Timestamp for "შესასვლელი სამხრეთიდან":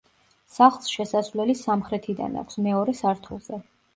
0.93-2.39